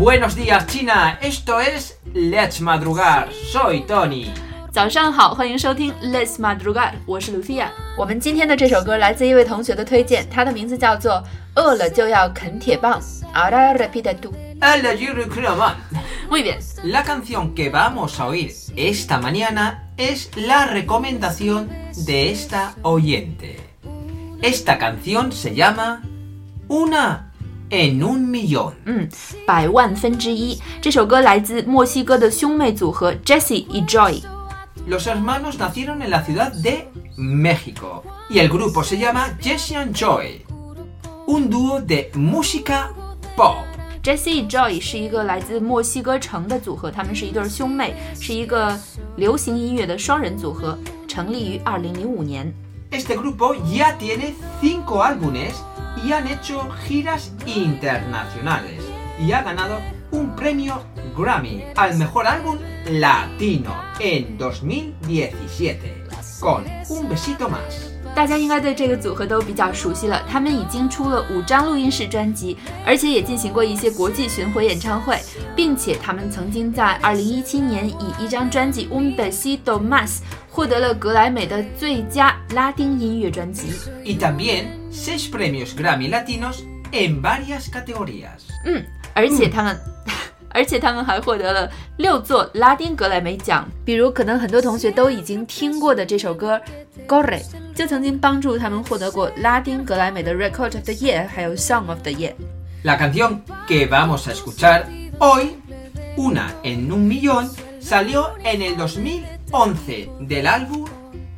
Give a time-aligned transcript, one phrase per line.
[0.00, 1.18] Buenos días, China.
[1.20, 3.28] Esto es Let's Madrugar.
[3.52, 4.30] Soy Tony.
[4.72, 7.68] 早上好，欢迎收听 Let's Madrugar，我是 Lucia。
[7.96, 11.12] 我们今天的这首歌来自一位同学的推荐，他的名字叫做《
[11.54, 13.00] 饿了就要啃铁棒》。
[13.32, 14.32] Ahora repite tú.
[14.60, 15.76] Hola, Yuri Kraman.
[16.30, 16.58] Muy bien.
[16.82, 21.68] La canción que vamos a oír esta mañana es la recomendación
[22.04, 23.60] de esta oyente.
[24.42, 26.02] Esta canción se llama
[26.68, 27.29] Una
[27.70, 28.72] en un millón.
[28.84, 29.08] 嗯，
[29.46, 30.60] 百万分之一。
[30.80, 34.22] 这首歌来自墨西哥的兄妹组合 Jessie y Joy。
[34.88, 39.94] Los hermanos nacieron en la ciudad de México y el grupo se llama Jesse and
[39.94, 40.44] Joy,
[41.26, 42.90] un dúo de música
[43.36, 43.56] pop.
[44.04, 48.78] Jessie Joy 是一个来自墨西哥城的组合，他们是一对兄妹，是一个
[49.16, 52.54] 流行音乐的双人组合，成立于2005年。
[52.92, 55.54] Este grupo ya tiene cinco álbumes
[56.03, 58.83] y han hecho giras internacionales
[59.19, 59.79] y ha ganado
[60.11, 60.83] un premio
[61.17, 62.57] Grammy al mejor álbum
[62.89, 66.05] latino en 2017
[66.39, 67.91] con un besito más.
[68.13, 75.17] 大家应该对这个组合都比较熟悉了，他们已经出了五张录音室专辑，而且也进行过一些国际巡回演唱会，
[75.55, 80.07] 并且他们曾经在2017年以一张专辑《Un Besito Más》
[80.49, 83.69] 获得了格莱美的最佳拉丁音乐专辑。
[84.03, 86.59] Y también seis premios Grammy latinos
[86.91, 88.41] en varias categorías.
[88.65, 89.77] 嗯，而且他们。
[90.53, 96.57] 而且他们还获得了六座拉丁格莱美奖，比如可能很多同学都已经听过的这首歌
[97.10, 97.40] 《Corre》，
[97.74, 102.34] 就曾经帮助他们获得过拉丁格莱美的 Record of the Year，还有 Song of the Year。
[102.82, 104.86] La canción que vamos a escuchar
[105.18, 105.56] hoy,
[106.16, 107.50] Una en un millón,
[107.80, 110.86] salió en el 2011 del álbum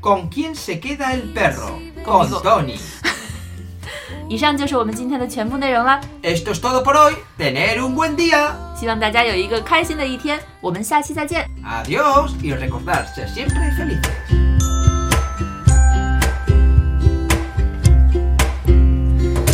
[0.00, 1.80] ¿Con quién se queda el perro?
[2.04, 2.40] Con Conmigo.
[2.40, 2.78] Tony.
[4.30, 7.14] 以上就是我们今天的全部内容啦， Esto es todo por hoy.
[7.36, 8.52] Tener un buen día.
[8.78, 11.48] 希望大家有一个开心的一天，我们下期再见。
[11.64, 14.81] Adiós y recordar ser siempre felices.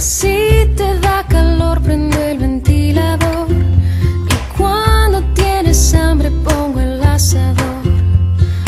[0.09, 3.47] Si te da calor, prende el ventilador.
[3.51, 7.83] Y cuando tienes hambre, pongo el asador.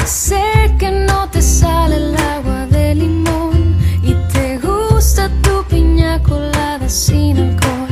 [0.05, 3.75] Sé que no te sale el agua de limón.
[4.03, 7.89] Y te gusta tu piña colada sin alcohol.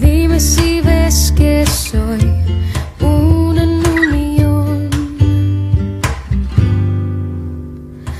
[0.00, 2.18] Dime si ves que soy
[3.00, 3.38] una.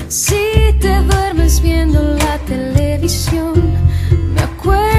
[0.07, 3.78] Si te duermes viendo la televisión,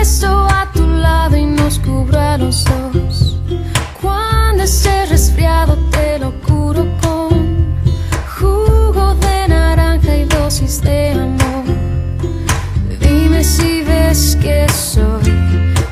[0.00, 3.38] acuesto a tu lado y nos cubro a los dos.
[4.00, 7.76] Cuando estés resfriado, te lo curo con
[8.38, 11.64] jugo de naranja y dosis de amor.
[12.98, 15.30] Dime si ves que soy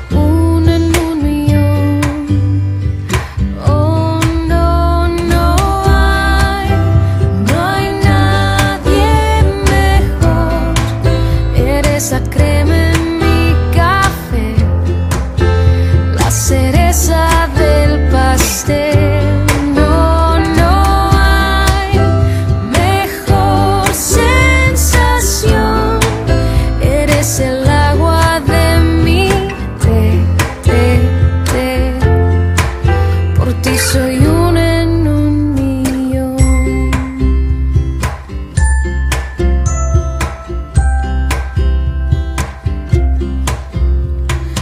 [0.09, 0.79] una
[33.77, 36.37] soy una en un millón.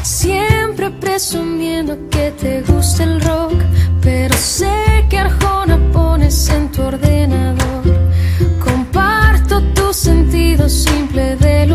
[0.03, 3.53] Siempre presumiendo que te gusta el rock,
[4.01, 7.83] pero sé que Arjona pones en tu ordenador.
[8.59, 11.65] Comparto tu sentido simple de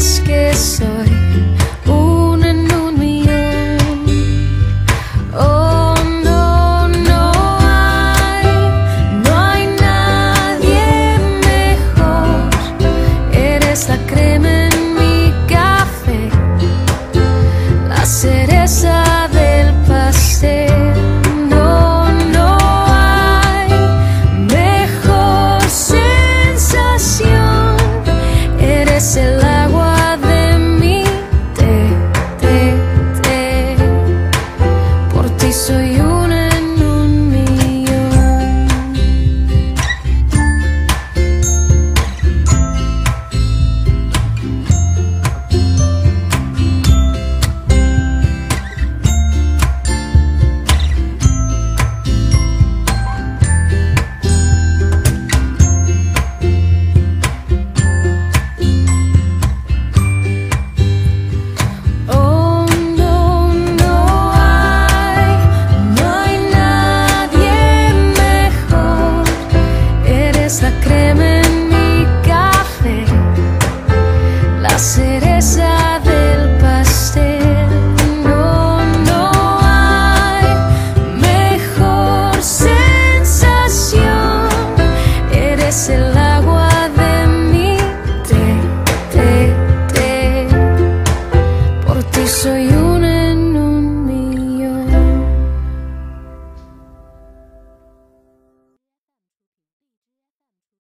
[0.00, 1.10] es que soy
[1.86, 3.78] un en un millón.
[5.34, 5.94] Oh
[6.24, 8.46] no, no hay,
[9.24, 11.18] no hay nadie
[11.50, 12.50] mejor.
[13.32, 14.59] Eres la crema.
[35.52, 36.19] so you